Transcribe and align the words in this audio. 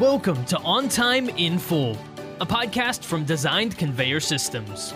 Welcome 0.00 0.46
to 0.46 0.56
On 0.60 0.88
Time 0.88 1.28
in 1.28 1.58
Full, 1.58 1.94
a 2.40 2.46
podcast 2.46 3.04
from 3.04 3.26
Designed 3.26 3.76
Conveyor 3.76 4.20
Systems. 4.20 4.94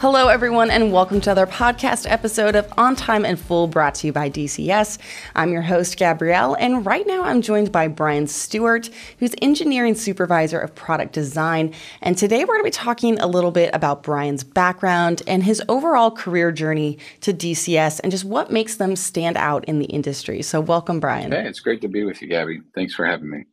Hello, 0.00 0.28
everyone, 0.28 0.70
and 0.70 0.92
welcome 0.92 1.20
to 1.20 1.32
another 1.32 1.50
podcast 1.50 2.08
episode 2.08 2.54
of 2.54 2.72
On 2.78 2.94
Time 2.94 3.24
in 3.24 3.34
Full 3.34 3.66
brought 3.66 3.96
to 3.96 4.06
you 4.06 4.12
by 4.12 4.30
DCS. 4.30 4.96
I'm 5.34 5.50
your 5.50 5.62
host, 5.62 5.96
Gabrielle, 5.96 6.54
and 6.54 6.86
right 6.86 7.04
now 7.04 7.24
I'm 7.24 7.42
joined 7.42 7.72
by 7.72 7.88
Brian 7.88 8.28
Stewart, 8.28 8.90
who's 9.18 9.34
Engineering 9.42 9.96
Supervisor 9.96 10.60
of 10.60 10.72
Product 10.76 11.12
Design. 11.12 11.74
And 12.00 12.16
today 12.16 12.44
we're 12.44 12.60
going 12.60 12.70
to 12.70 12.78
be 12.78 12.84
talking 12.84 13.18
a 13.18 13.26
little 13.26 13.50
bit 13.50 13.74
about 13.74 14.04
Brian's 14.04 14.44
background 14.44 15.22
and 15.26 15.42
his 15.42 15.60
overall 15.68 16.12
career 16.12 16.52
journey 16.52 16.96
to 17.22 17.34
DCS 17.34 17.98
and 18.00 18.12
just 18.12 18.24
what 18.24 18.52
makes 18.52 18.76
them 18.76 18.94
stand 18.94 19.36
out 19.36 19.64
in 19.64 19.80
the 19.80 19.86
industry. 19.86 20.42
So, 20.42 20.60
welcome, 20.60 21.00
Brian. 21.00 21.32
Hey, 21.32 21.44
it's 21.48 21.58
great 21.58 21.80
to 21.80 21.88
be 21.88 22.04
with 22.04 22.22
you, 22.22 22.28
Gabby. 22.28 22.60
Thanks 22.72 22.94
for 22.94 23.04
having 23.04 23.30
me. 23.30 23.46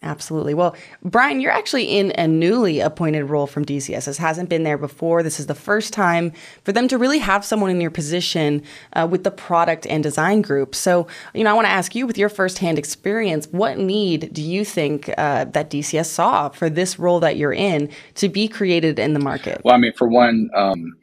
Absolutely. 0.00 0.54
Well, 0.54 0.76
Brian, 1.02 1.40
you're 1.40 1.50
actually 1.50 1.84
in 1.86 2.12
a 2.16 2.28
newly 2.28 2.78
appointed 2.78 3.24
role 3.24 3.48
from 3.48 3.64
DCS. 3.64 4.04
This 4.04 4.18
hasn't 4.18 4.48
been 4.48 4.62
there 4.62 4.78
before. 4.78 5.24
This 5.24 5.40
is 5.40 5.46
the 5.46 5.56
first 5.56 5.92
time 5.92 6.32
for 6.62 6.70
them 6.70 6.86
to 6.86 6.96
really 6.96 7.18
have 7.18 7.44
someone 7.44 7.68
in 7.68 7.80
your 7.80 7.90
position 7.90 8.62
uh, 8.92 9.08
with 9.10 9.24
the 9.24 9.32
product 9.32 9.88
and 9.88 10.00
design 10.00 10.40
group. 10.40 10.76
So, 10.76 11.08
you 11.34 11.42
know, 11.42 11.50
I 11.50 11.52
want 11.52 11.66
to 11.66 11.72
ask 11.72 11.96
you, 11.96 12.06
with 12.06 12.16
your 12.16 12.28
firsthand 12.28 12.78
experience, 12.78 13.48
what 13.50 13.76
need 13.76 14.32
do 14.32 14.40
you 14.40 14.64
think 14.64 15.10
uh, 15.18 15.46
that 15.46 15.68
DCS 15.68 16.06
saw 16.06 16.48
for 16.48 16.70
this 16.70 16.96
role 17.00 17.18
that 17.18 17.36
you're 17.36 17.52
in 17.52 17.90
to 18.14 18.28
be 18.28 18.46
created 18.46 19.00
in 19.00 19.14
the 19.14 19.20
market? 19.20 19.60
Well, 19.64 19.74
I 19.74 19.78
mean, 19.78 19.94
for 19.94 20.06
one, 20.06 20.48
um, 20.54 20.96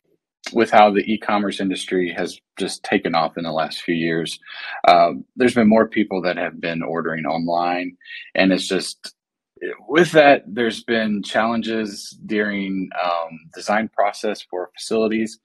with 0.53 0.71
how 0.71 0.91
the 0.91 1.01
e-commerce 1.11 1.59
industry 1.59 2.13
has 2.15 2.39
just 2.57 2.83
taken 2.83 3.15
off 3.15 3.37
in 3.37 3.43
the 3.43 3.51
last 3.51 3.81
few 3.81 3.95
years, 3.95 4.39
um, 4.87 5.25
there's 5.35 5.55
been 5.55 5.69
more 5.69 5.87
people 5.87 6.21
that 6.21 6.37
have 6.37 6.61
been 6.61 6.83
ordering 6.83 7.25
online, 7.25 7.97
and 8.35 8.51
it's 8.51 8.67
just 8.67 9.13
with 9.87 10.11
that 10.11 10.43
there's 10.47 10.83
been 10.83 11.23
challenges 11.23 12.17
during 12.25 12.89
um, 13.03 13.39
design 13.53 13.89
process 13.89 14.41
for 14.41 14.69
facilities. 14.77 15.39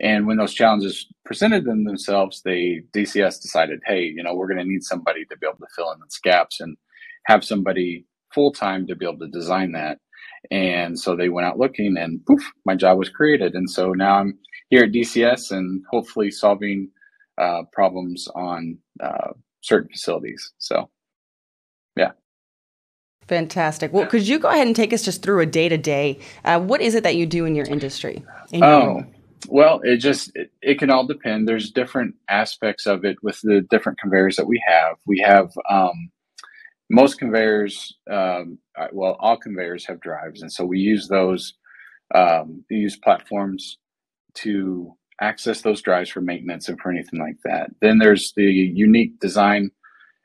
And 0.00 0.26
when 0.26 0.38
those 0.38 0.54
challenges 0.54 1.06
presented 1.26 1.64
them 1.64 1.84
themselves 1.84 2.42
they 2.42 2.80
dcs 2.96 3.40
decided 3.40 3.80
hey 3.86 4.02
you 4.02 4.22
know 4.22 4.34
we're 4.34 4.48
going 4.48 4.58
to 4.58 4.64
need 4.64 4.82
somebody 4.82 5.24
to 5.26 5.36
be 5.36 5.46
able 5.46 5.58
to 5.58 5.66
fill 5.76 5.92
in 5.92 6.00
those 6.00 6.18
gaps 6.24 6.58
and 6.60 6.76
have 7.26 7.44
somebody 7.44 8.06
full 8.32 8.50
time 8.52 8.86
to 8.86 8.96
be 8.96 9.04
able 9.06 9.18
to 9.18 9.28
design 9.28 9.72
that 9.72 9.98
and 10.50 10.98
so 10.98 11.14
they 11.14 11.28
went 11.28 11.46
out 11.46 11.58
looking 11.58 11.96
and 11.96 12.24
poof, 12.26 12.42
my 12.64 12.74
job 12.74 12.98
was 12.98 13.08
created. 13.08 13.54
And 13.54 13.68
so 13.68 13.92
now 13.92 14.16
I'm 14.16 14.38
here 14.68 14.84
at 14.84 14.92
DCS 14.92 15.50
and 15.50 15.82
hopefully 15.90 16.30
solving 16.30 16.88
uh, 17.38 17.62
problems 17.72 18.28
on 18.34 18.78
uh, 19.02 19.32
certain 19.60 19.88
facilities. 19.90 20.52
So, 20.58 20.90
yeah. 21.96 22.12
Fantastic. 23.28 23.92
Well, 23.92 24.06
could 24.06 24.26
you 24.26 24.38
go 24.38 24.48
ahead 24.48 24.66
and 24.66 24.74
take 24.74 24.92
us 24.92 25.02
just 25.02 25.22
through 25.22 25.40
a 25.40 25.46
day 25.46 25.68
to 25.68 25.78
day? 25.78 26.18
What 26.44 26.80
is 26.80 26.94
it 26.94 27.04
that 27.04 27.16
you 27.16 27.26
do 27.26 27.44
in 27.44 27.54
your 27.54 27.66
industry? 27.66 28.24
In 28.50 28.60
your 28.60 28.68
oh, 28.68 29.04
well, 29.48 29.80
it 29.84 29.98
just 29.98 30.32
it, 30.34 30.50
it, 30.60 30.78
can 30.78 30.90
all 30.90 31.06
depend. 31.06 31.48
There's 31.48 31.70
different 31.70 32.14
aspects 32.28 32.86
of 32.86 33.04
it 33.04 33.16
with 33.22 33.40
the 33.42 33.60
different 33.70 33.98
conveyors 33.98 34.36
that 34.36 34.46
we 34.46 34.62
have. 34.66 34.96
We 35.06 35.24
have 35.24 35.52
um, 35.68 36.10
most 36.90 37.18
conveyors, 37.18 37.96
um, 38.10 38.58
well, 38.92 39.16
all 39.20 39.36
conveyors 39.36 39.86
have 39.86 40.00
drives, 40.00 40.42
and 40.42 40.52
so 40.52 40.64
we 40.66 40.80
use 40.80 41.08
those. 41.08 41.54
Um, 42.14 42.64
we 42.68 42.78
use 42.78 42.96
platforms 42.96 43.78
to 44.34 44.92
access 45.20 45.60
those 45.60 45.82
drives 45.82 46.10
for 46.10 46.20
maintenance 46.20 46.68
and 46.68 46.80
for 46.80 46.90
anything 46.90 47.20
like 47.20 47.36
that. 47.44 47.70
Then 47.80 47.98
there's 47.98 48.32
the 48.36 48.44
unique 48.44 49.20
design 49.20 49.70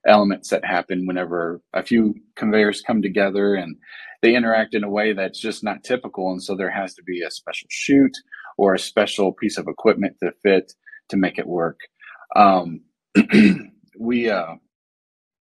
elements 0.07 0.49
that 0.49 0.65
happen 0.65 1.05
whenever 1.05 1.61
a 1.73 1.83
few 1.83 2.15
conveyors 2.35 2.81
come 2.81 3.01
together 3.01 3.55
and 3.55 3.75
they 4.21 4.35
interact 4.35 4.73
in 4.73 4.83
a 4.83 4.89
way 4.89 5.13
that's 5.13 5.39
just 5.39 5.63
not 5.63 5.83
typical, 5.83 6.31
and 6.31 6.41
so 6.41 6.55
there 6.55 6.71
has 6.71 6.95
to 6.95 7.03
be 7.03 7.21
a 7.21 7.29
special 7.29 7.67
chute 7.69 8.17
or 8.57 8.73
a 8.73 8.79
special 8.79 9.31
piece 9.33 9.59
of 9.59 9.67
equipment 9.67 10.15
to 10.23 10.31
fit 10.41 10.73
to 11.09 11.17
make 11.17 11.37
it 11.37 11.47
work. 11.47 11.77
Um, 12.35 12.81
we, 13.99 14.29
uh, 14.31 14.55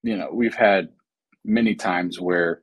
you 0.01 0.17
know, 0.17 0.29
we've 0.33 0.55
had 0.55 0.89
many 1.45 1.75
times 1.75 2.19
where 2.19 2.61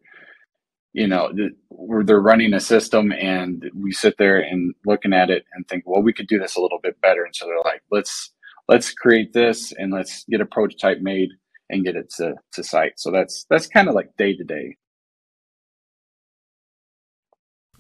you 0.93 1.07
know 1.07 1.33
where 1.69 2.03
they're 2.05 2.21
running 2.21 2.53
a 2.55 2.61
system 2.61 3.13
and 3.13 3.71
we 3.75 3.93
sit 3.93 4.17
there 4.19 4.41
and 4.41 4.75
looking 4.87 5.13
at 5.13 5.31
it 5.31 5.45
and 5.53 5.67
think 5.69 5.85
well 5.87 6.03
we 6.03 6.13
could 6.13 6.27
do 6.27 6.39
this 6.39 6.57
a 6.57 6.61
little 6.61 6.81
bit 6.83 7.01
better. 7.01 7.25
And 7.25 7.35
so 7.35 7.47
they're 7.47 7.73
like 7.73 7.83
let's 7.91 8.33
let's 8.69 8.93
create 8.93 9.33
this 9.33 9.73
and 9.73 9.93
let's 9.93 10.25
get 10.31 10.41
a 10.41 10.47
prototype 10.47 11.01
made 11.01 11.31
and 11.69 11.85
get 11.85 11.97
it 11.97 12.11
to, 12.17 12.35
to 12.53 12.65
site. 12.65 12.99
So 12.99 13.11
that's 13.11 13.47
that's 13.51 13.67
kind 13.67 13.89
of 13.89 13.95
like 13.95 14.17
day 14.17 14.37
to 14.37 14.45
day 14.45 14.77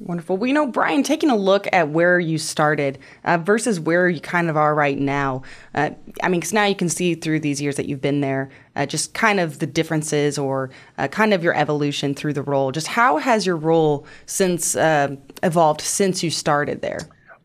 Wonderful. 0.03 0.38
Well, 0.38 0.49
you 0.49 0.55
know, 0.55 0.66
Brian, 0.66 1.03
taking 1.03 1.28
a 1.28 1.37
look 1.37 1.69
at 1.75 1.91
where 1.91 2.19
you 2.19 2.38
started 2.38 2.99
uh, 3.25 3.37
versus 3.37 3.78
where 3.78 4.09
you 4.09 4.19
kind 4.19 4.49
of 4.49 4.56
are 4.56 4.75
right 4.75 4.99
now, 4.99 5.43
uh, 5.75 5.91
I 6.22 6.28
mean, 6.31 6.41
because 6.41 6.55
now 6.55 6.65
you 6.65 6.75
can 6.75 6.88
see 6.88 7.15
through 7.15 7.41
these 7.41 7.61
years 7.61 7.77
that 7.77 7.84
you've 7.84 8.00
been 8.00 8.22
there, 8.22 8.49
uh, 8.77 8.87
just 8.87 9.12
kind 9.12 9.39
of 9.39 9.59
the 9.59 9.66
differences 9.66 10.39
or 10.39 10.71
uh, 10.97 11.06
kind 11.09 11.34
of 11.34 11.44
your 11.44 11.55
evolution 11.55 12.15
through 12.15 12.33
the 12.33 12.43
role. 12.43 12.72
Just 12.72 12.87
how 12.87 13.19
has 13.19 13.44
your 13.44 13.56
role 13.56 14.06
since 14.25 14.75
uh, 14.75 15.16
evolved 15.43 15.83
since 15.83 16.22
you 16.22 16.31
started 16.31 16.81
there? 16.81 17.00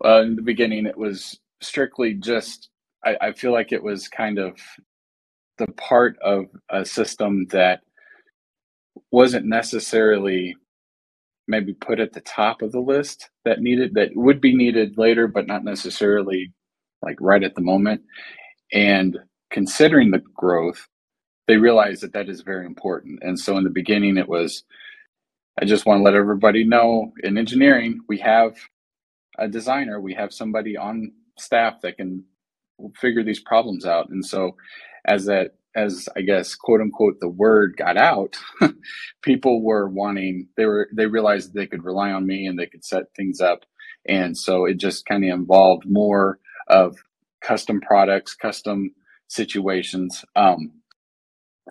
Uh, 0.05 0.21
in 0.21 0.37
the 0.37 0.41
beginning, 0.41 0.85
it 0.85 0.97
was 0.97 1.37
strictly 1.61 2.13
just, 2.13 2.69
I, 3.03 3.17
I 3.19 3.31
feel 3.33 3.51
like 3.51 3.73
it 3.73 3.83
was 3.83 4.07
kind 4.07 4.39
of 4.39 4.57
the 5.57 5.67
part 5.73 6.17
of 6.19 6.45
a 6.69 6.85
system 6.85 7.47
that 7.47 7.81
wasn't 9.11 9.45
necessarily 9.45 10.55
maybe 11.47 11.73
put 11.73 11.99
at 11.99 12.13
the 12.13 12.21
top 12.21 12.61
of 12.61 12.71
the 12.71 12.79
list 12.79 13.29
that 13.45 13.61
needed 13.61 13.93
that 13.95 14.09
would 14.15 14.41
be 14.41 14.55
needed 14.55 14.97
later 14.97 15.27
but 15.27 15.47
not 15.47 15.63
necessarily 15.63 16.51
like 17.01 17.17
right 17.21 17.43
at 17.43 17.55
the 17.55 17.61
moment. 17.61 18.01
And 18.73 19.17
considering 19.51 20.11
the 20.11 20.23
growth 20.35 20.87
they 21.47 21.57
realized 21.57 22.01
that 22.01 22.13
that 22.13 22.29
is 22.29 22.41
very 22.41 22.65
important. 22.65 23.19
And 23.21 23.39
so 23.39 23.57
in 23.57 23.63
the 23.63 23.69
beginning 23.69 24.17
it 24.17 24.29
was 24.29 24.63
i 25.61 25.65
just 25.65 25.85
want 25.85 25.99
to 25.99 26.03
let 26.03 26.15
everybody 26.15 26.63
know 26.63 27.13
in 27.23 27.37
engineering 27.37 27.99
we 28.09 28.17
have 28.19 28.55
a 29.37 29.47
designer. 29.47 29.99
We 29.99 30.13
have 30.13 30.33
somebody 30.33 30.77
on 30.77 31.11
staff 31.37 31.81
that 31.81 31.97
can 31.97 32.23
figure 32.95 33.23
these 33.23 33.39
problems 33.39 33.85
out. 33.85 34.09
And 34.09 34.25
so 34.25 34.55
as 35.05 35.25
that 35.25 35.55
as 35.75 36.09
I 36.15 36.21
guess 36.21 36.55
quote 36.55 36.81
unquote 36.81 37.19
the 37.21 37.29
word 37.29 37.77
got 37.77 37.97
out, 37.97 38.37
people 39.23 39.63
were 39.63 39.89
wanting 39.89 40.49
they 40.57 40.65
were 40.65 40.89
they 40.93 41.07
realized 41.07 41.53
they 41.53 41.67
could 41.67 41.85
rely 41.85 42.11
on 42.11 42.27
me 42.27 42.47
and 42.47 42.59
they 42.59 42.67
could 42.67 42.85
set 42.85 43.05
things 43.15 43.41
up. 43.41 43.65
And 44.07 44.37
so 44.37 44.65
it 44.65 44.75
just 44.79 45.05
kind 45.05 45.23
of 45.25 45.31
involved 45.31 45.83
more 45.87 46.39
of 46.67 46.97
custom 47.41 47.81
products, 47.81 48.35
custom 48.35 48.91
situations. 49.29 50.25
Um, 50.35 50.73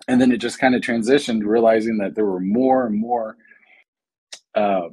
and 0.09 0.21
then 0.21 0.33
it 0.33 0.39
just 0.39 0.61
kind 0.61 0.75
of 0.75 0.83
transitioned, 0.83 1.43
realizing 1.45 1.99
that 1.99 2.15
there 2.15 2.27
were 2.27 2.41
more 2.41 2.87
and 2.87 2.99
more 3.01 3.37
uh, 4.55 4.89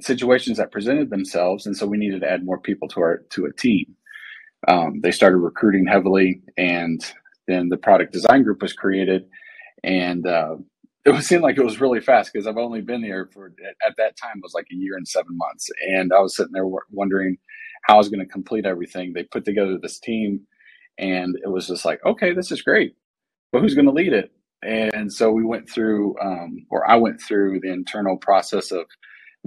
situations 0.00 0.58
that 0.58 0.72
presented 0.72 1.10
themselves, 1.10 1.66
and 1.66 1.76
so 1.76 1.86
we 1.86 1.98
needed 1.98 2.22
to 2.22 2.30
add 2.30 2.44
more 2.44 2.60
people 2.60 2.88
to 2.90 3.00
our 3.00 3.18
to 3.30 3.46
a 3.46 3.52
team. 3.52 3.96
Um, 4.68 5.00
they 5.02 5.12
started 5.12 5.38
recruiting 5.38 5.86
heavily, 5.86 6.42
and 6.58 7.04
then 7.50 7.68
the 7.68 7.76
product 7.76 8.12
design 8.12 8.42
group 8.42 8.62
was 8.62 8.72
created, 8.72 9.26
and 9.84 10.26
uh, 10.26 10.56
it 11.04 11.22
seemed 11.24 11.42
like 11.42 11.58
it 11.58 11.64
was 11.64 11.80
really 11.80 12.00
fast 12.00 12.32
because 12.32 12.46
I've 12.46 12.58
only 12.58 12.80
been 12.82 13.02
here 13.02 13.30
for 13.32 13.52
at 13.86 13.96
that 13.96 14.16
time 14.16 14.40
was 14.42 14.54
like 14.54 14.66
a 14.72 14.76
year 14.76 14.96
and 14.96 15.08
seven 15.08 15.36
months, 15.36 15.68
and 15.88 16.12
I 16.12 16.20
was 16.20 16.36
sitting 16.36 16.52
there 16.52 16.68
wondering 16.90 17.38
how 17.84 17.94
I 17.94 17.98
was 17.98 18.08
going 18.08 18.20
to 18.20 18.32
complete 18.32 18.66
everything. 18.66 19.12
They 19.12 19.24
put 19.24 19.44
together 19.44 19.78
this 19.80 19.98
team, 19.98 20.42
and 20.98 21.36
it 21.42 21.50
was 21.50 21.68
just 21.68 21.84
like, 21.84 22.00
okay, 22.06 22.32
this 22.34 22.52
is 22.52 22.62
great, 22.62 22.96
but 23.52 23.60
who's 23.60 23.74
going 23.74 23.86
to 23.86 23.92
lead 23.92 24.12
it? 24.12 24.32
And 24.62 25.12
so 25.12 25.32
we 25.32 25.44
went 25.44 25.70
through, 25.70 26.16
um, 26.20 26.66
or 26.70 26.88
I 26.88 26.96
went 26.96 27.20
through 27.22 27.60
the 27.60 27.72
internal 27.72 28.18
process 28.18 28.72
of 28.72 28.86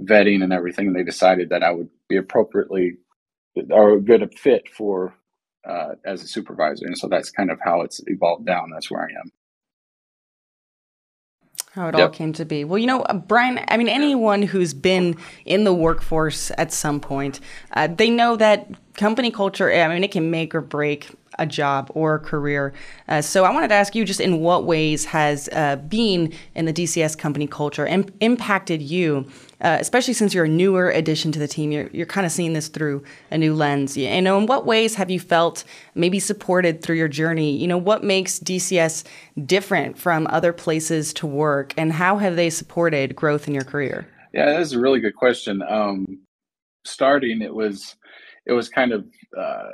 vetting 0.00 0.42
and 0.42 0.52
everything, 0.52 0.88
and 0.88 0.96
they 0.96 1.04
decided 1.04 1.50
that 1.50 1.62
I 1.62 1.70
would 1.70 1.88
be 2.08 2.16
appropriately 2.16 2.94
or 3.70 3.94
a 3.94 4.00
good 4.00 4.28
fit 4.38 4.68
for 4.76 5.14
uh, 5.68 5.94
as 6.04 6.22
a 6.22 6.28
supervisor. 6.28 6.86
And 6.86 6.96
so 6.96 7.08
that's 7.08 7.30
kind 7.30 7.50
of 7.50 7.58
how 7.64 7.82
it's 7.82 8.00
evolved 8.06 8.46
down. 8.46 8.70
That's 8.70 8.90
where 8.90 9.02
I 9.02 9.20
am. 9.20 9.32
How 11.72 11.88
it 11.88 11.98
yep. 11.98 12.04
all 12.04 12.14
came 12.14 12.32
to 12.34 12.44
be. 12.44 12.62
Well, 12.64 12.78
you 12.78 12.86
know, 12.86 13.00
uh, 13.02 13.14
Brian, 13.14 13.58
I 13.66 13.76
mean, 13.76 13.88
anyone 13.88 14.42
who's 14.42 14.72
been 14.72 15.16
in 15.44 15.64
the 15.64 15.74
workforce 15.74 16.52
at 16.56 16.72
some 16.72 17.00
point, 17.00 17.40
uh, 17.72 17.88
they 17.88 18.10
know 18.10 18.36
that 18.36 18.70
company 18.94 19.32
culture, 19.32 19.72
I 19.72 19.88
mean, 19.88 20.04
it 20.04 20.12
can 20.12 20.30
make 20.30 20.54
or 20.54 20.60
break 20.60 21.10
a 21.36 21.46
job 21.46 21.90
or 21.94 22.14
a 22.14 22.18
career. 22.20 22.72
Uh, 23.08 23.20
so 23.20 23.44
I 23.44 23.50
wanted 23.50 23.68
to 23.68 23.74
ask 23.74 23.96
you 23.96 24.04
just 24.04 24.20
in 24.20 24.40
what 24.40 24.66
ways 24.66 25.06
has 25.06 25.48
uh, 25.48 25.76
being 25.88 26.32
in 26.54 26.66
the 26.66 26.72
DCS 26.72 27.18
company 27.18 27.48
culture 27.48 27.86
Im- 27.86 28.06
impacted 28.20 28.80
you 28.80 29.28
uh, 29.64 29.78
especially 29.80 30.12
since 30.12 30.34
you're 30.34 30.44
a 30.44 30.48
newer 30.48 30.90
addition 30.90 31.32
to 31.32 31.38
the 31.38 31.48
team, 31.48 31.72
you're, 31.72 31.88
you're 31.90 32.06
kind 32.06 32.26
of 32.26 32.30
seeing 32.30 32.52
this 32.52 32.68
through 32.68 33.02
a 33.30 33.38
new 33.38 33.54
lens. 33.54 33.96
You 33.96 34.20
know, 34.20 34.38
in 34.38 34.44
what 34.44 34.66
ways 34.66 34.94
have 34.96 35.10
you 35.10 35.18
felt 35.18 35.64
maybe 35.94 36.20
supported 36.20 36.82
through 36.82 36.96
your 36.96 37.08
journey? 37.08 37.56
You 37.56 37.66
know, 37.66 37.78
what 37.78 38.04
makes 38.04 38.38
DCS 38.38 39.04
different 39.46 39.98
from 39.98 40.26
other 40.28 40.52
places 40.52 41.14
to 41.14 41.26
work, 41.26 41.72
and 41.78 41.92
how 41.94 42.18
have 42.18 42.36
they 42.36 42.50
supported 42.50 43.16
growth 43.16 43.48
in 43.48 43.54
your 43.54 43.64
career? 43.64 44.06
Yeah, 44.34 44.52
that's 44.52 44.72
a 44.72 44.80
really 44.80 45.00
good 45.00 45.16
question. 45.16 45.62
Um, 45.66 46.20
starting, 46.84 47.40
it 47.40 47.54
was 47.54 47.96
it 48.44 48.52
was 48.52 48.68
kind 48.68 48.92
of 48.92 49.06
uh, 49.36 49.70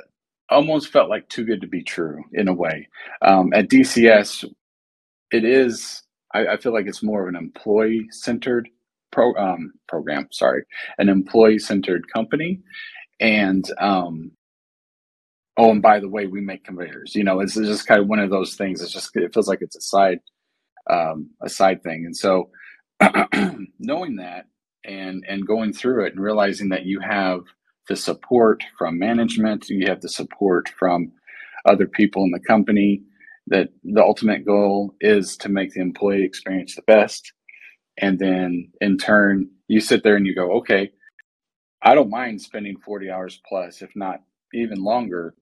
almost 0.49 0.87
felt 0.87 1.09
like 1.09 1.27
too 1.27 1.43
good 1.43 1.59
to 1.61 1.67
be 1.67 1.83
true 1.83 2.23
in 2.31 2.47
a 2.47 2.53
way. 2.53 2.87
Um, 3.21 3.51
at 3.53 3.67
DCS, 3.67 4.45
it 5.31 5.43
is. 5.43 6.01
I, 6.33 6.47
I, 6.47 6.57
feel 6.57 6.71
like 6.71 6.87
it's 6.87 7.03
more 7.03 7.23
of 7.23 7.27
an 7.27 7.35
employee 7.35 8.07
centered 8.09 8.69
pro 9.11 9.33
um, 9.35 9.73
program. 9.87 10.27
Sorry, 10.31 10.63
an 10.97 11.09
employee 11.09 11.59
centered 11.59 12.11
company, 12.13 12.59
and 13.19 13.65
um, 13.79 14.31
oh, 15.57 15.71
and 15.71 15.81
by 15.81 15.99
the 15.99 16.09
way, 16.09 16.27
we 16.27 16.41
make 16.41 16.63
conveyors. 16.65 17.15
You 17.15 17.23
know, 17.23 17.39
it's 17.39 17.55
just 17.55 17.87
kind 17.87 18.01
of 18.01 18.07
one 18.07 18.19
of 18.19 18.29
those 18.29 18.55
things. 18.55 18.81
It's 18.81 18.93
just 18.93 19.15
it 19.15 19.33
feels 19.33 19.47
like 19.47 19.61
it's 19.61 19.75
a 19.75 19.81
side 19.81 20.19
um, 20.89 21.29
a 21.41 21.49
side 21.49 21.83
thing, 21.83 22.05
and 22.05 22.15
so 22.15 22.49
knowing 23.79 24.17
that 24.17 24.45
and 24.85 25.23
and 25.27 25.45
going 25.47 25.73
through 25.73 26.05
it 26.05 26.13
and 26.13 26.23
realizing 26.23 26.69
that 26.69 26.85
you 26.85 26.99
have 26.99 27.41
the 27.87 27.95
support 27.95 28.63
from 28.77 28.99
management, 28.99 29.69
you 29.69 29.87
have 29.87 30.01
the 30.01 30.09
support 30.09 30.69
from 30.77 31.11
other 31.65 31.87
people 31.87 32.23
in 32.23 32.31
the 32.31 32.39
company. 32.39 33.01
That 33.47 33.69
the 33.83 34.03
ultimate 34.03 34.45
goal 34.45 34.95
is 35.01 35.35
to 35.37 35.49
make 35.49 35.73
the 35.73 35.81
employee 35.81 36.23
experience 36.23 36.75
the 36.75 36.83
best, 36.83 37.33
and 37.97 38.19
then 38.19 38.71
in 38.81 38.97
turn, 38.97 39.49
you 39.67 39.79
sit 39.81 40.03
there 40.03 40.15
and 40.15 40.27
you 40.27 40.35
go, 40.35 40.57
okay, 40.59 40.91
I 41.83 41.95
don't 41.95 42.09
mind 42.09 42.41
spending 42.41 42.77
forty 42.77 43.09
hours 43.09 43.41
plus, 43.47 43.81
if 43.81 43.91
not 43.95 44.21
even 44.53 44.83
longer, 44.83 45.35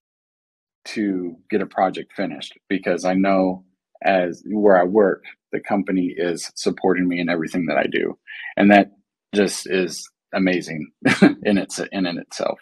to 0.86 1.38
get 1.50 1.62
a 1.62 1.66
project 1.66 2.14
finished 2.16 2.58
because 2.70 3.06
I 3.06 3.14
know 3.14 3.66
as 4.04 4.44
where 4.48 4.78
I 4.80 4.84
work, 4.84 5.24
the 5.52 5.60
company 5.60 6.14
is 6.18 6.52
supporting 6.56 7.08
me 7.08 7.20
in 7.20 7.30
everything 7.30 7.68
that 7.68 7.78
I 7.78 7.86
do. 7.92 8.18
And 8.58 8.72
that 8.72 8.92
just 9.36 9.70
is 9.70 10.10
amazing 10.34 10.92
in 11.44 11.58
its 11.58 11.80
in 11.92 12.06
and 12.06 12.20
itself. 12.20 12.60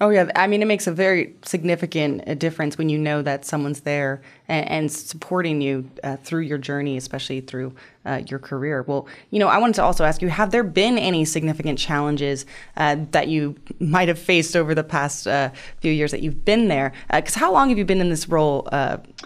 Oh 0.00 0.10
yeah, 0.10 0.28
I 0.34 0.48
mean 0.48 0.60
it 0.60 0.64
makes 0.64 0.88
a 0.88 0.92
very 0.92 1.36
significant 1.44 2.28
uh, 2.28 2.34
difference 2.34 2.76
when 2.76 2.88
you 2.88 2.98
know 2.98 3.22
that 3.22 3.44
someone's 3.44 3.82
there 3.82 4.22
and, 4.48 4.68
and 4.68 4.92
supporting 4.92 5.60
you 5.60 5.88
uh, 6.02 6.16
through 6.16 6.42
your 6.42 6.58
journey, 6.58 6.96
especially 6.96 7.40
through 7.40 7.72
uh, 8.04 8.22
your 8.28 8.40
career. 8.40 8.82
Well, 8.82 9.06
you 9.30 9.38
know, 9.38 9.46
I 9.46 9.58
wanted 9.58 9.74
to 9.76 9.84
also 9.84 10.04
ask 10.04 10.20
you: 10.20 10.28
Have 10.28 10.50
there 10.50 10.64
been 10.64 10.98
any 10.98 11.24
significant 11.24 11.78
challenges 11.78 12.44
uh, 12.76 12.96
that 13.12 13.28
you 13.28 13.54
might 13.78 14.08
have 14.08 14.18
faced 14.18 14.56
over 14.56 14.74
the 14.74 14.82
past 14.82 15.28
uh, 15.28 15.50
few 15.80 15.92
years 15.92 16.10
that 16.10 16.22
you've 16.22 16.44
been 16.44 16.66
there? 16.66 16.92
Because 17.12 17.36
uh, 17.36 17.40
how 17.40 17.52
long 17.52 17.68
have 17.68 17.78
you 17.78 17.84
been 17.84 18.00
in 18.00 18.10
this 18.10 18.28
role 18.28 18.68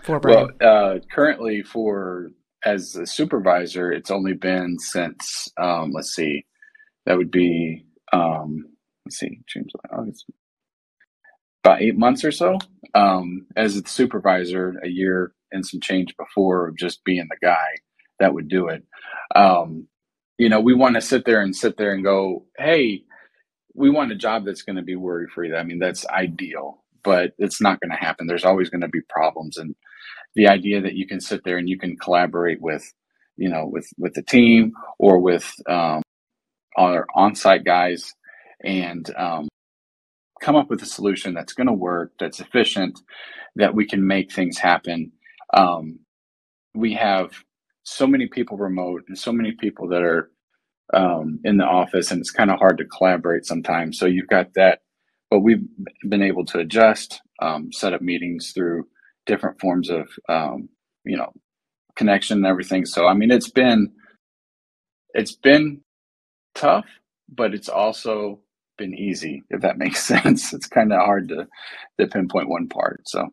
for, 0.03 0.21
Brian? 0.21 0.51
Well, 0.61 1.01
currently 1.11 1.63
for 1.63 2.29
as 2.65 2.95
a 2.95 3.07
supervisor, 3.07 3.91
it's 3.91 4.11
only 4.11 4.35
been 4.35 4.79
since 4.79 5.49
um, 5.57 5.93
let's 5.93 6.15
see, 6.15 6.45
that 7.07 7.17
would 7.17 7.31
be 7.31 7.87
um, 8.13 8.65
let's 9.07 9.19
see, 9.19 9.41
July, 9.49 9.99
August, 9.99 10.27
about 11.69 11.83
eight 11.83 11.97
months 11.97 12.25
or 12.25 12.33
so. 12.33 12.59
Um, 12.95 13.47
as 13.57 13.77
a 13.77 13.87
supervisor, 13.87 14.81
a 14.83 14.89
year 14.89 15.33
and 15.53 15.65
some 15.65 15.81
change 15.81 16.17
before 16.17 16.69
of 16.69 16.77
just 16.77 17.05
being 17.05 17.29
the 17.29 17.47
guy 17.47 17.67
that 18.19 18.35
would 18.35 18.49
do 18.49 18.69
it. 18.69 18.83
Um, 19.35 19.87
you 20.39 20.49
know, 20.49 20.61
we 20.61 20.75
want 20.75 20.95
to 20.95 21.01
sit 21.01 21.25
there 21.25 21.43
and 21.43 21.55
sit 21.55 21.77
there 21.77 21.93
and 21.93 22.03
go, 22.03 22.47
hey, 22.57 23.03
we 23.75 23.91
want 23.91 24.13
a 24.13 24.17
job 24.17 24.45
that's 24.45 24.63
going 24.63 24.77
to 24.77 24.83
be 24.83 24.97
worry 24.97 25.27
free. 25.35 25.55
I 25.55 25.63
mean, 25.63 25.79
that's 25.79 26.07
ideal, 26.09 26.83
but 27.05 27.33
it's 27.39 27.61
not 27.61 27.81
going 27.81 27.91
to 27.91 27.97
happen. 27.97 28.27
There's 28.27 28.45
always 28.45 28.71
going 28.71 28.81
to 28.81 28.89
be 28.89 29.01
problems 29.09 29.57
and 29.57 29.75
the 30.35 30.49
idea 30.49 30.81
that 30.83 30.95
you 30.95 31.07
can 31.07 31.21
sit 31.21 31.43
there 31.45 31.59
and 31.59 31.69
you 31.69 31.79
can 31.79 31.97
collaborate 31.97 32.61
with, 32.61 32.93
you 33.37 33.49
know, 33.49 33.67
with 33.67 33.89
with 33.99 34.15
the 34.15 34.23
team 34.23 34.73
or 34.99 35.19
with 35.19 35.53
um, 35.69 36.03
our 36.77 37.07
on-site 37.15 37.65
guys 37.65 38.15
and 38.65 39.11
um, 39.17 39.49
come 40.49 40.57
up 40.57 40.71
with 40.71 40.83
a 40.83 40.87
solution 40.87 41.35
that's 41.35 41.55
going 41.55 41.69
to 41.69 41.75
work, 41.75 42.13
that's 42.21 42.41
efficient, 42.41 43.01
that 43.57 43.75
we 43.75 43.87
can 43.87 44.07
make 44.07 44.33
things 44.33 44.59
happen. 44.59 45.13
Um, 45.55 46.01
we 46.75 46.95
have 46.95 47.33
so 47.85 48.07
many 48.07 48.29
people 48.29 48.57
remote 48.59 49.05
and 49.09 49.19
so 49.19 49.33
many 49.33 49.53
people 49.53 49.89
that 49.91 50.03
are 50.03 50.31
um, 50.95 51.41
in 51.45 51.59
the 51.59 51.65
office, 51.65 52.11
and 52.11 52.21
it's 52.21 52.33
kind 52.33 52.51
of 52.51 52.59
hard 52.61 52.79
to 52.79 52.87
collaborate 52.87 53.47
sometimes. 53.47 53.99
So 53.99 54.07
you've 54.07 54.29
got 54.29 54.55
that, 54.55 54.81
but 55.31 55.41
we've 55.41 55.65
been 56.09 56.23
able 56.23 56.47
to 56.47 56.61
adjust, 56.61 57.23
um, 57.43 57.73
set 57.73 57.95
up 57.95 58.03
meetings 58.03 58.53
through 58.53 58.89
different 59.27 59.61
forms 59.61 59.91
of 59.91 60.09
um, 60.29 60.71
you 61.05 61.17
know 61.17 61.33
connection 61.97 62.39
and 62.39 62.47
everything. 62.47 62.87
So 62.87 63.07
I 63.07 63.15
mean, 63.15 63.31
it's 63.33 63.51
been 63.51 63.93
it's 65.15 65.37
been 65.37 65.83
tough, 66.55 66.87
but 67.29 67.55
it's 67.55 67.69
also 67.71 68.41
been 68.79 68.95
easy. 68.95 69.43
If 69.51 69.61
that 69.61 69.77
makes 69.77 70.03
sense, 70.07 70.53
it's 70.55 70.67
kind 70.67 70.93
of 70.93 71.01
hard 71.01 71.29
to 71.29 71.47
to 71.99 72.07
pinpoint 72.07 72.49
one 72.49 72.69
part. 72.69 73.09
So 73.09 73.29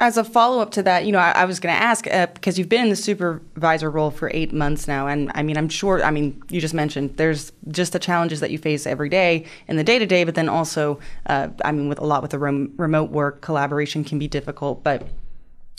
as 0.00 0.16
a 0.16 0.24
follow 0.24 0.60
up 0.62 0.70
to 0.72 0.82
that, 0.82 1.04
you 1.04 1.12
know, 1.12 1.18
I, 1.18 1.32
I 1.32 1.44
was 1.44 1.60
going 1.60 1.74
to 1.74 1.80
ask 1.80 2.06
uh, 2.06 2.26
because 2.28 2.58
you've 2.58 2.70
been 2.70 2.84
in 2.84 2.88
the 2.88 2.96
supervisor 2.96 3.90
role 3.90 4.10
for 4.10 4.30
eight 4.32 4.50
months 4.50 4.88
now, 4.88 5.06
and 5.06 5.30
I 5.34 5.42
mean, 5.42 5.58
I'm 5.58 5.68
sure. 5.68 6.02
I 6.02 6.10
mean, 6.10 6.42
you 6.48 6.60
just 6.60 6.72
mentioned 6.72 7.18
there's 7.18 7.52
just 7.68 7.92
the 7.92 7.98
challenges 7.98 8.40
that 8.40 8.50
you 8.50 8.56
face 8.56 8.86
every 8.86 9.10
day 9.10 9.44
in 9.68 9.76
the 9.76 9.84
day 9.84 9.98
to 9.98 10.06
day, 10.06 10.24
but 10.24 10.34
then 10.34 10.48
also, 10.48 10.98
uh, 11.26 11.48
I 11.64 11.72
mean, 11.72 11.90
with 11.90 11.98
a 11.98 12.04
lot 12.04 12.22
with 12.22 12.30
the 12.30 12.38
rem- 12.38 12.72
remote 12.78 13.10
work, 13.10 13.42
collaboration 13.42 14.02
can 14.02 14.18
be 14.18 14.26
difficult, 14.26 14.82
but 14.82 15.06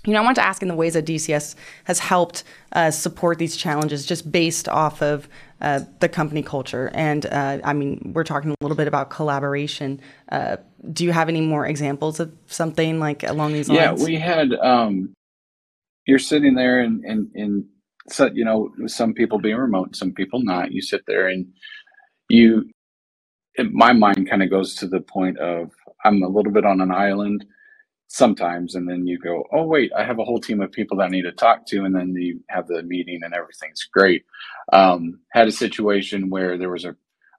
you 0.06 0.13
know, 0.13 0.21
I 0.21 0.24
want 0.24 0.36
to 0.36 0.45
ask 0.45 0.62
in 0.62 0.68
the 0.68 0.75
ways 0.75 0.94
that 0.95 1.06
DCS 1.06 1.56
has 1.83 2.00
helped 2.00 2.44
uh, 2.71 2.89
support 2.89 3.38
these 3.38 3.56
challenges 3.56 4.06
just 4.06 4.31
based 4.31 4.68
off 4.68 5.01
of 5.01 5.30
uh, 5.62 5.81
the 6.00 6.09
company 6.09 6.42
culture. 6.42 6.89
And 6.94 7.25
uh, 7.27 7.59
I 7.63 7.74
mean, 7.74 8.12
we're 8.15 8.24
talking 8.24 8.50
a 8.51 8.56
little 8.62 8.75
bit 8.75 8.88
about 8.88 9.12
collaboration. 9.12 10.01
Uh, 10.31 10.57
do 10.92 11.03
you 11.03 11.12
have 11.12 11.30
any 11.30 11.42
more 11.42 11.68
examples 11.68 12.19
of 12.19 12.36
something 12.48 13.00
like 13.00 13.21
along 13.24 13.53
these 13.53 13.69
lines? 13.69 14.01
Yeah, 14.01 14.06
we 14.06 14.15
had, 14.15 14.53
um, 14.53 15.13
you're 16.07 16.19
sitting 16.19 16.56
there 16.56 16.80
and, 16.80 17.03
and, 17.06 17.30
and 17.36 17.65
so, 18.09 18.27
you 18.33 18.44
know, 18.44 18.71
some 18.88 19.13
people 19.13 19.38
being 19.38 19.57
remote, 19.57 19.95
some 19.95 20.13
people 20.13 20.42
not. 20.42 20.71
You 20.71 20.81
sit 20.81 21.01
there 21.06 21.27
and 21.27 21.45
you, 22.27 22.71
my 23.71 23.94
mind 23.94 24.27
kind 24.27 24.42
of 24.42 24.50
goes 24.50 24.74
to 24.75 24.88
the 24.88 25.01
point 25.01 25.38
of 25.38 25.69
I'm 26.03 26.24
a 26.24 26.27
little 26.27 26.51
bit 26.51 26.65
on 26.65 26.81
an 26.81 26.92
island 26.92 27.46
sometimes 28.13 28.75
and 28.75 28.89
then 28.89 29.08
you 29.08 29.18
go 29.20 29.44
oh 29.53 29.63
wait 29.63 29.91
i 29.98 30.03
have 30.03 30.20
a 30.20 30.25
whole 30.25 30.39
team 30.39 30.62
of 30.62 30.72
people 30.72 30.98
that 30.98 31.06
i 31.06 31.10
need 31.10 31.24
to 31.24 31.32
talk 31.32 31.65
to 31.65 31.86
and 31.86 31.96
then 31.96 32.13
you 32.15 32.39
have 32.50 32.68
the 32.68 32.84
meeting 32.84 33.22
and 33.24 33.34
everything's 33.34 33.88
great. 33.94 34.25
Um, 34.74 35.20
had 35.32 35.48
a 35.48 35.51
situation 35.51 36.30
where 36.30 36.58
there 36.58 36.70
was 36.70 36.86
a, 36.86 36.96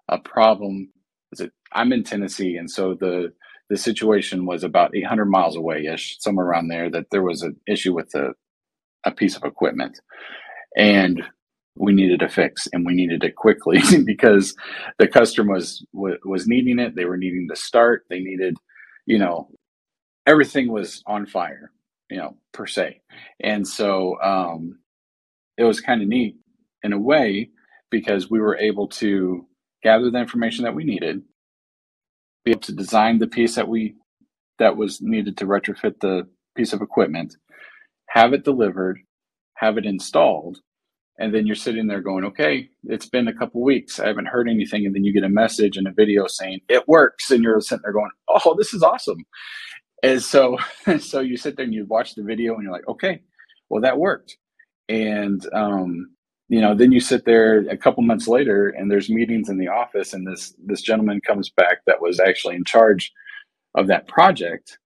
a 0.09 0.19
problem 0.19 0.91
is 1.33 1.41
it 1.41 1.53
i'm 1.73 1.93
in 1.93 2.05
tennessee 2.05 2.57
and 2.57 2.71
so 2.71 2.95
the 2.95 3.33
the 3.71 3.79
situation 3.79 4.47
was 4.47 4.65
about 4.65 4.95
800 4.95 5.27
miles 5.27 5.57
away 5.57 5.87
ish 5.87 6.19
somewhere 6.21 6.47
around 6.47 6.69
there 6.69 6.91
that 6.91 7.07
there 7.11 7.23
was 7.23 7.43
an 7.43 7.57
issue 7.67 7.95
with 7.95 8.15
a, 8.15 8.35
a 9.05 9.11
piece 9.13 9.37
of 9.37 9.45
equipment. 9.45 10.01
And 10.77 11.23
we 11.77 11.93
needed 11.95 12.23
a 12.23 12.29
fix 12.29 12.69
and 12.73 12.85
we 12.85 12.95
needed 12.95 13.25
it 13.25 13.37
quickly 13.37 13.81
because 14.07 14.55
the 14.99 15.09
customer 15.09 15.55
was 15.55 15.87
was 15.93 16.47
needing 16.47 16.79
it. 16.79 16.95
They 16.97 17.07
were 17.07 17.17
needing 17.17 17.49
to 17.51 17.57
start. 17.57 18.05
They 18.11 18.21
needed 18.21 18.57
you 19.07 19.19
know 19.19 19.49
everything 20.27 20.71
was 20.71 21.03
on 21.07 21.27
fire, 21.27 21.73
you 22.11 22.19
know, 22.19 22.37
per 22.53 22.67
se. 22.67 23.01
And 23.41 23.67
so 23.67 24.21
um, 24.23 24.79
it 25.57 25.65
was 25.65 25.81
kind 25.81 26.03
of 26.03 26.09
neat 26.09 26.37
in 26.83 26.93
a 26.93 26.99
way 26.99 27.51
because 27.91 28.31
we 28.31 28.41
were 28.41 28.57
able 28.57 28.89
to 28.89 29.47
gather 29.83 30.11
the 30.11 30.19
information 30.19 30.65
that 30.65 30.75
we 30.75 30.85
needed, 30.85 31.23
be 32.45 32.53
able 32.53 32.61
to 32.63 32.75
design 32.75 33.19
the 33.19 33.27
piece 33.27 33.55
that 33.57 33.69
we 33.69 33.97
that 34.59 34.77
was 34.77 35.01
needed 35.01 35.37
to 35.39 35.47
retrofit 35.47 36.01
the 36.01 36.29
piece 36.57 36.73
of 36.73 36.83
equipment, 36.83 37.37
have 38.09 38.33
it 38.33 38.45
delivered, 38.45 38.99
have 39.57 39.79
it 39.79 39.87
installed, 39.87 40.59
and 41.19 41.35
then 41.35 41.47
you're 41.47 41.57
sitting 41.57 41.87
there 41.87 42.01
going, 42.01 42.25
"Okay, 42.25 42.69
it's 42.85 43.09
been 43.09 43.29
a 43.29 43.35
couple 43.35 43.63
weeks. 43.63 44.01
I 44.01 44.09
haven't 44.09 44.29
heard 44.29 44.49
anything." 44.49 44.87
And 44.87 44.95
then 44.95 45.05
you 45.05 45.13
get 45.13 45.25
a 45.25 45.29
message 45.29 45.77
and 45.77 45.87
a 45.89 45.93
video 45.93 46.27
saying 46.27 46.61
it 46.69 46.89
works, 46.89 47.31
and 47.31 47.43
you're 47.43 47.61
sitting 47.61 47.83
there 47.85 47.93
going, 47.93 48.11
"Oh, 48.29 48.55
this 48.57 48.75
is 48.75 48.83
awesome!" 48.83 49.25
And 50.03 50.23
so, 50.23 50.59
so 50.99 51.21
you 51.21 51.37
sit 51.37 51.57
there 51.57 51.65
and 51.65 51.75
you 51.75 51.87
watch 51.87 52.15
the 52.15 52.23
video 52.23 52.55
and 52.55 52.65
you're 52.65 52.73
like, 52.73 52.89
okay, 52.89 53.23
well, 53.69 53.83
that 53.83 53.99
worked. 53.99 54.37
And, 54.89 55.47
um, 55.53 56.11
you 56.49 56.61
know, 56.61 56.75
then 56.75 56.93
you 56.93 57.01
sit 57.01 57.25
there 57.25 57.61
a 57.71 57.77
couple 57.77 58.03
months 58.03 58.29
later 58.29 58.69
and 58.69 58.91
there's 58.91 59.09
meetings 59.09 59.49
in 59.49 59.59
the 59.59 59.69
office 59.69 60.13
and 60.13 60.27
this, 60.27 60.55
this 60.65 60.83
gentleman 60.83 61.21
comes 61.21 61.51
back 61.51 61.79
that 61.87 62.03
was 62.03 62.21
actually 62.21 62.57
in 62.57 62.65
charge 62.65 63.13
of 63.75 63.87
that 63.87 64.07
project. 64.07 64.79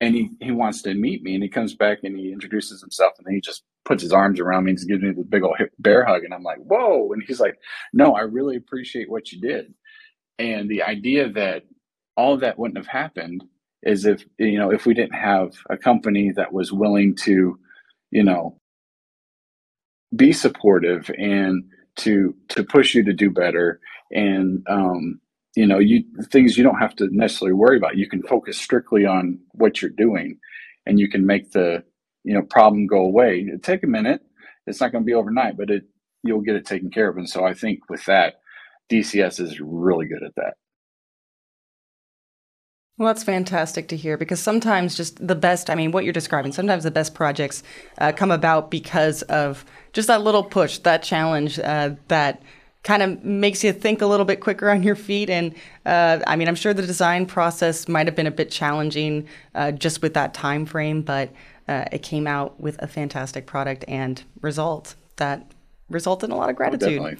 And 0.00 0.14
he, 0.14 0.30
he 0.40 0.52
wants 0.52 0.80
to 0.82 0.94
meet 0.94 1.22
me 1.22 1.34
and 1.34 1.42
he 1.42 1.48
comes 1.48 1.74
back 1.74 1.98
and 2.04 2.16
he 2.16 2.32
introduces 2.32 2.80
himself 2.80 3.14
and 3.18 3.26
then 3.26 3.34
he 3.34 3.40
just 3.40 3.64
puts 3.84 4.02
his 4.02 4.12
arms 4.12 4.38
around 4.38 4.64
me 4.64 4.70
and 4.70 4.88
gives 4.88 5.02
me 5.02 5.10
the 5.10 5.24
big 5.24 5.42
old 5.42 5.56
bear 5.80 6.04
hug. 6.04 6.22
And 6.22 6.32
I'm 6.32 6.44
like, 6.44 6.58
whoa. 6.58 7.12
And 7.12 7.22
he's 7.26 7.40
like, 7.40 7.58
no, 7.92 8.14
I 8.14 8.20
really 8.20 8.56
appreciate 8.56 9.10
what 9.10 9.32
you 9.32 9.40
did. 9.40 9.74
And 10.38 10.70
the 10.70 10.84
idea 10.84 11.28
that 11.32 11.64
all 12.16 12.36
that 12.38 12.58
wouldn't 12.58 12.78
have 12.78 12.86
happened 12.86 13.44
is 13.82 14.06
if, 14.06 14.24
you 14.38 14.58
know, 14.58 14.70
if 14.72 14.86
we 14.86 14.94
didn't 14.94 15.14
have 15.14 15.52
a 15.70 15.76
company 15.76 16.32
that 16.32 16.52
was 16.52 16.72
willing 16.72 17.14
to, 17.16 17.58
you 18.10 18.24
know, 18.24 18.58
be 20.16 20.32
supportive 20.32 21.10
and 21.18 21.64
to 21.96 22.34
to 22.48 22.64
push 22.64 22.94
you 22.94 23.04
to 23.04 23.12
do 23.12 23.30
better 23.30 23.80
and 24.12 24.64
um, 24.68 25.20
you 25.56 25.66
know 25.66 25.78
you 25.78 26.04
things 26.30 26.56
you 26.56 26.64
don't 26.64 26.78
have 26.78 26.96
to 26.96 27.08
necessarily 27.12 27.54
worry 27.54 27.76
about. 27.76 27.98
You 27.98 28.08
can 28.08 28.22
focus 28.22 28.58
strictly 28.58 29.04
on 29.06 29.38
what 29.52 29.82
you're 29.82 29.90
doing 29.90 30.38
and 30.86 30.98
you 31.00 31.08
can 31.10 31.26
make 31.26 31.52
the 31.52 31.84
you 32.24 32.34
know 32.34 32.42
problem 32.42 32.86
go 32.86 33.00
away. 33.00 33.40
It 33.40 33.62
take 33.62 33.82
a 33.84 33.88
minute. 33.88 34.22
It's 34.66 34.80
not 34.80 34.92
going 34.92 35.04
to 35.04 35.06
be 35.06 35.14
overnight 35.14 35.56
but 35.56 35.70
it 35.70 35.84
you'll 36.24 36.40
get 36.40 36.56
it 36.56 36.66
taken 36.66 36.90
care 36.90 37.08
of. 37.08 37.16
And 37.16 37.28
so 37.28 37.44
i 37.44 37.54
think 37.54 37.80
with 37.90 38.04
that 38.06 38.40
dcs 38.92 39.40
is 39.40 39.60
really 39.60 40.06
good 40.06 40.22
at 40.22 40.34
that 40.36 40.54
well, 42.98 43.06
that's 43.06 43.22
fantastic 43.22 43.86
to 43.88 43.96
hear 43.96 44.16
because 44.16 44.40
sometimes 44.40 44.96
just 44.96 45.24
the 45.24 45.36
best, 45.36 45.70
I 45.70 45.76
mean, 45.76 45.92
what 45.92 46.02
you're 46.02 46.12
describing, 46.12 46.52
sometimes 46.52 46.82
the 46.82 46.90
best 46.90 47.14
projects 47.14 47.62
uh, 47.98 48.10
come 48.10 48.32
about 48.32 48.72
because 48.72 49.22
of 49.22 49.64
just 49.92 50.08
that 50.08 50.22
little 50.22 50.42
push, 50.42 50.78
that 50.78 51.04
challenge 51.04 51.60
uh, 51.60 51.90
that 52.08 52.42
kind 52.82 53.02
of 53.02 53.24
makes 53.24 53.62
you 53.62 53.72
think 53.72 54.02
a 54.02 54.06
little 54.06 54.26
bit 54.26 54.40
quicker 54.40 54.68
on 54.68 54.82
your 54.82 54.96
feet. 54.96 55.30
And 55.30 55.54
uh, 55.86 56.18
I 56.26 56.34
mean, 56.34 56.48
I'm 56.48 56.56
sure 56.56 56.74
the 56.74 56.82
design 56.82 57.24
process 57.24 57.86
might 57.86 58.08
have 58.08 58.16
been 58.16 58.26
a 58.26 58.32
bit 58.32 58.50
challenging 58.50 59.28
uh, 59.54 59.70
just 59.70 60.02
with 60.02 60.14
that 60.14 60.34
time 60.34 60.66
frame, 60.66 61.02
but 61.02 61.30
uh, 61.68 61.84
it 61.92 62.02
came 62.02 62.26
out 62.26 62.58
with 62.60 62.82
a 62.82 62.88
fantastic 62.88 63.46
product 63.46 63.84
and 63.86 64.24
result 64.40 64.96
that 65.16 65.52
resulted 65.88 66.30
in 66.30 66.34
a 66.34 66.36
lot 66.36 66.50
of 66.50 66.54
oh, 66.54 66.56
gratitude. 66.56 67.00
Oh, 67.00 67.14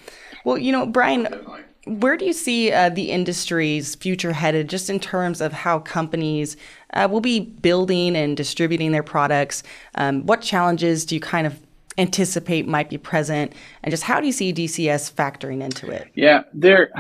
well, 0.44 0.58
you 0.58 0.73
know, 0.73 0.87
Brian. 0.87 1.28
Oh, 1.32 1.61
where 1.88 2.16
do 2.16 2.25
you 2.25 2.33
see 2.33 2.73
uh, 2.73 2.90
the 2.90 3.11
industry's 3.11 3.95
future 3.95 4.33
headed, 4.33 4.68
just 4.68 4.90
in 4.90 5.00
terms 5.00 5.40
of 5.40 5.52
how 5.52 5.78
companies 5.78 6.57
uh, 6.92 7.09
will 7.11 7.21
be 7.21 7.40
building 7.40 8.16
and 8.16 8.37
distributing 8.37 8.92
their 8.92 9.02
products? 9.02 9.62
Um, 9.95 10.26
what 10.26 10.42
challenges 10.42 11.04
do 11.04 11.14
you 11.14 11.21
kind 11.21 11.47
of 11.47 11.59
anticipate 11.97 12.68
might 12.68 12.90
be 12.90 12.99
present, 12.99 13.52
and 13.83 13.90
just 13.90 14.04
how 14.04 14.21
do 14.21 14.26
you 14.26 14.33
see 14.33 14.52
DCS 14.52 15.12
factoring 15.12 15.62
into 15.62 15.90
it? 15.90 16.09
Yeah, 16.14 16.42
there. 16.52 16.90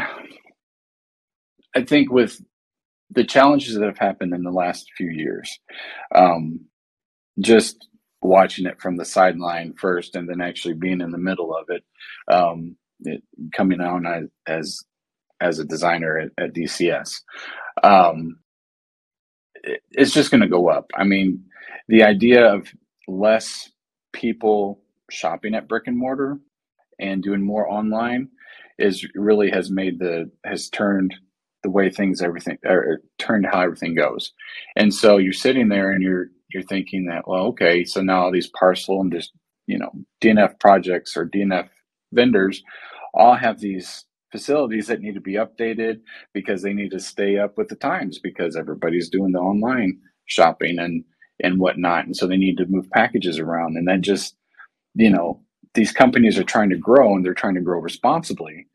I 1.76 1.82
think 1.84 2.10
with 2.10 2.40
the 3.10 3.24
challenges 3.24 3.74
that 3.74 3.84
have 3.84 3.98
happened 3.98 4.34
in 4.34 4.42
the 4.42 4.50
last 4.50 4.90
few 4.96 5.10
years, 5.10 5.58
um, 6.14 6.60
just 7.38 7.86
watching 8.20 8.66
it 8.66 8.80
from 8.80 8.96
the 8.96 9.04
sideline 9.04 9.74
first, 9.74 10.16
and 10.16 10.28
then 10.28 10.40
actually 10.40 10.74
being 10.74 11.00
in 11.00 11.12
the 11.12 11.18
middle 11.18 11.54
of 11.54 11.66
it. 11.68 11.84
Um, 12.26 12.76
it, 13.00 13.22
coming 13.54 13.80
on 13.80 14.06
as, 14.06 14.24
as 14.46 14.84
as 15.40 15.58
a 15.58 15.64
designer 15.64 16.18
at, 16.18 16.30
at 16.38 16.54
DCS. 16.54 17.20
Um, 17.82 18.38
it, 19.54 19.82
it's 19.92 20.12
just 20.12 20.30
going 20.30 20.40
to 20.40 20.48
go 20.48 20.68
up. 20.68 20.90
I 20.96 21.04
mean, 21.04 21.44
the 21.88 22.02
idea 22.02 22.52
of 22.52 22.68
less 23.06 23.70
people 24.12 24.82
shopping 25.10 25.54
at 25.54 25.68
brick 25.68 25.84
and 25.86 25.96
mortar 25.96 26.38
and 26.98 27.22
doing 27.22 27.42
more 27.42 27.70
online 27.70 28.28
is 28.78 29.06
really 29.14 29.50
has 29.50 29.70
made 29.70 29.98
the 29.98 30.30
has 30.44 30.68
turned 30.68 31.14
the 31.62 31.70
way 31.70 31.90
things 31.90 32.22
everything 32.22 32.58
or 32.64 33.00
turned 33.18 33.46
how 33.46 33.60
everything 33.60 33.94
goes. 33.94 34.32
And 34.76 34.94
so 34.94 35.16
you're 35.16 35.32
sitting 35.32 35.68
there 35.68 35.90
and 35.92 36.02
you're 36.02 36.28
you're 36.52 36.62
thinking 36.62 37.06
that 37.06 37.28
well 37.28 37.46
okay 37.46 37.84
so 37.84 38.00
now 38.00 38.22
all 38.22 38.32
these 38.32 38.50
parcel 38.58 39.00
and 39.00 39.12
just 39.12 39.32
you 39.66 39.78
know 39.78 39.90
DNF 40.22 40.58
projects 40.58 41.16
or 41.16 41.26
DNF 41.28 41.68
vendors 42.12 42.62
all 43.14 43.34
have 43.34 43.60
these 43.60 44.04
facilities 44.32 44.86
that 44.88 45.00
need 45.00 45.14
to 45.14 45.20
be 45.20 45.34
updated 45.34 46.00
because 46.34 46.62
they 46.62 46.74
need 46.74 46.90
to 46.90 47.00
stay 47.00 47.38
up 47.38 47.56
with 47.56 47.68
the 47.68 47.76
times 47.76 48.18
because 48.18 48.56
everybody's 48.56 49.08
doing 49.08 49.32
the 49.32 49.38
online 49.38 49.98
shopping 50.26 50.78
and 50.78 51.04
and 51.42 51.60
whatnot. 51.60 52.04
And 52.04 52.16
so 52.16 52.26
they 52.26 52.36
need 52.36 52.58
to 52.58 52.66
move 52.66 52.90
packages 52.90 53.38
around. 53.38 53.76
And 53.76 53.88
then 53.88 54.02
just 54.02 54.36
you 54.94 55.10
know 55.10 55.42
these 55.74 55.92
companies 55.92 56.38
are 56.38 56.44
trying 56.44 56.70
to 56.70 56.76
grow 56.76 57.14
and 57.14 57.24
they're 57.24 57.34
trying 57.34 57.54
to 57.56 57.60
grow 57.62 57.80
responsibly. 57.80 58.66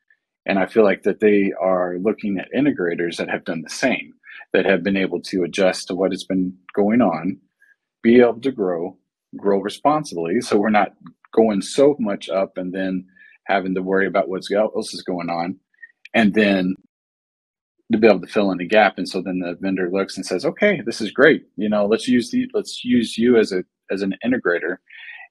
And 0.45 0.59
i 0.59 0.65
feel 0.65 0.83
like 0.83 1.03
that 1.03 1.21
they 1.21 1.53
are 1.61 1.97
looking 2.01 2.37
at 2.39 2.51
integrators 2.57 3.17
that 3.17 3.29
have 3.29 3.45
done 3.45 3.61
the 3.61 3.69
same 3.69 4.13
that 4.53 4.65
have 4.65 4.83
been 4.83 4.97
able 4.97 5.21
to 5.21 5.43
adjust 5.43 5.87
to 5.87 5.95
what 5.95 6.11
has 6.11 6.23
been 6.25 6.55
going 6.75 7.01
on 7.01 7.39
be 8.03 8.19
able 8.21 8.41
to 8.41 8.51
grow 8.51 8.97
grow 9.37 9.59
responsibly. 9.59 10.41
So 10.41 10.57
we're 10.57 10.69
not 10.69 10.93
going 11.33 11.61
so 11.61 11.95
much 11.99 12.29
up 12.29 12.57
and 12.57 12.73
then 12.73 13.05
having 13.45 13.75
to 13.75 13.81
worry 13.81 14.07
about 14.07 14.29
what 14.29 14.43
else 14.51 14.93
is 14.93 15.03
going 15.03 15.29
on, 15.29 15.57
and 16.13 16.33
then 16.33 16.75
to 17.91 17.97
be 17.97 18.07
able 18.07 18.21
to 18.21 18.27
fill 18.27 18.51
in 18.51 18.57
the 18.57 18.67
gap. 18.67 18.97
And 18.97 19.07
so 19.07 19.21
then 19.21 19.39
the 19.39 19.57
vendor 19.59 19.89
looks 19.91 20.17
and 20.17 20.25
says, 20.25 20.45
"Okay, 20.45 20.81
this 20.85 21.01
is 21.01 21.11
great. 21.11 21.45
You 21.57 21.69
know, 21.69 21.85
let's 21.85 22.07
use 22.07 22.31
the 22.31 22.49
let's 22.53 22.83
use 22.83 23.17
you 23.17 23.37
as 23.37 23.51
a 23.51 23.63
as 23.91 24.01
an 24.01 24.15
integrator." 24.25 24.77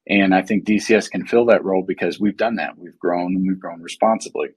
And 0.09 0.35
I 0.35 0.42
think 0.42 0.64
DCS 0.64 1.11
can 1.11 1.26
fill 1.26 1.47
that 1.47 1.64
role 1.64 1.85
because 1.87 2.19
we've 2.21 2.37
done 2.37 2.57
that. 2.57 2.76
We've 2.76 2.99
grown 2.99 3.37
and 3.37 3.47
we've 3.47 3.61
grown 3.61 3.81
responsibly, 3.83 4.49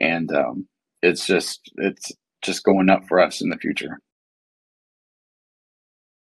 and 0.00 0.32
um, 0.34 0.68
it's 1.02 1.26
just 1.26 1.70
it's 1.76 2.12
just 2.42 2.64
going 2.64 2.90
up 2.90 3.06
for 3.08 3.20
us 3.20 3.40
in 3.40 3.48
the 3.50 3.58
future. 3.58 4.00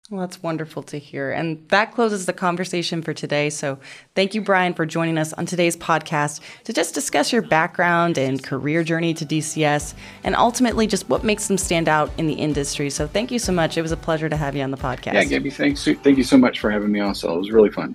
Well, 0.10 0.22
that's 0.22 0.42
wonderful 0.42 0.84
to 0.84 0.98
hear. 0.98 1.32
And 1.32 1.68
that 1.68 1.94
closes 1.94 2.28
the 2.28 2.32
conversation 2.32 3.02
for 3.02 3.14
today. 3.14 3.50
So 3.50 3.78
thank 4.16 4.34
you, 4.34 4.42
Brian, 4.42 4.74
for 4.74 4.86
joining 4.86 5.18
us 5.18 5.34
on 5.34 5.46
today's 5.46 5.76
podcast 5.76 6.40
to 6.64 6.72
just 6.72 6.96
discuss 6.96 7.34
your 7.34 7.42
background 7.42 8.18
and 8.18 8.42
career 8.42 8.86
journey 8.86 9.14
to 9.16 9.26
DCS 9.26 9.96
and 10.24 10.34
ultimately 10.34 10.88
just 10.88 11.10
what 11.10 11.26
makes 11.26 11.50
them 11.50 11.58
stand 11.58 11.90
out 11.90 12.10
in 12.18 12.26
the 12.26 12.36
industry. 12.36 12.90
So 12.90 13.06
thank 13.06 13.32
you 13.32 13.40
so 13.40 13.52
much. 13.52 13.78
It 13.78 13.82
was 13.82 13.92
a 13.92 13.98
pleasure 13.98 14.30
to 14.30 14.38
have 14.38 14.56
you 14.56 14.64
on 14.64 14.72
the 14.72 14.78
podcast. 14.78 15.14
Yeah, 15.14 15.26
Gabby, 15.26 15.50
thanks. 15.50 15.84
Thank 15.84 16.18
you 16.18 16.24
so 16.24 16.38
much 16.38 16.62
for 16.62 16.72
having 16.72 16.90
me 16.90 17.02
on. 17.02 17.14
So 17.14 17.34
it 17.34 17.38
was 17.38 17.52
really 17.52 17.72
fun. 17.72 17.94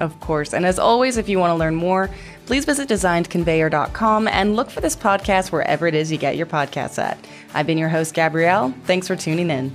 Of 0.00 0.18
course. 0.20 0.54
And 0.54 0.64
as 0.64 0.78
always, 0.78 1.18
if 1.18 1.28
you 1.28 1.38
want 1.38 1.50
to 1.50 1.54
learn 1.54 1.74
more, 1.74 2.10
please 2.46 2.64
visit 2.64 2.88
designedconveyor.com 2.88 4.28
and 4.28 4.56
look 4.56 4.70
for 4.70 4.80
this 4.80 4.96
podcast 4.96 5.52
wherever 5.52 5.86
it 5.86 5.94
is 5.94 6.10
you 6.10 6.18
get 6.18 6.36
your 6.36 6.46
podcasts 6.46 6.98
at. 6.98 7.18
I've 7.52 7.66
been 7.66 7.78
your 7.78 7.90
host, 7.90 8.14
Gabrielle. 8.14 8.74
Thanks 8.84 9.06
for 9.06 9.14
tuning 9.14 9.50
in. 9.50 9.72